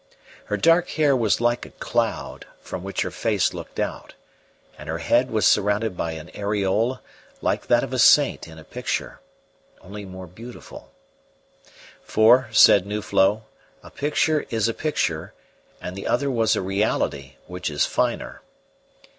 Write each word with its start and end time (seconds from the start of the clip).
Her 0.45 0.57
dark 0.57 0.89
hair 0.89 1.15
was 1.15 1.39
like 1.39 1.63
a 1.63 1.69
cloud 1.77 2.47
from 2.59 2.81
which 2.81 3.01
her 3.03 3.11
face 3.11 3.53
looked 3.53 3.79
out, 3.79 4.15
and 4.75 4.89
her 4.89 4.97
head 4.97 5.29
was 5.29 5.45
surrounded 5.45 5.95
by 5.95 6.13
an 6.13 6.31
aureole 6.35 7.01
like 7.39 7.67
that 7.67 7.83
of 7.83 7.93
a 7.93 7.99
saint 7.99 8.47
in 8.47 8.57
a 8.57 8.63
picture, 8.63 9.19
only 9.79 10.03
more 10.05 10.25
beautiful. 10.25 10.91
For, 12.03 12.49
said 12.51 12.87
Nuflo, 12.87 13.43
a 13.83 13.91
picture 13.91 14.47
is 14.49 14.67
a 14.67 14.73
picture, 14.73 15.35
and 15.79 15.95
the 15.95 16.07
other 16.07 16.31
was 16.31 16.55
a 16.55 16.63
reality, 16.63 17.35
which 17.45 17.69
is 17.69 17.85
finer. 17.85 18.41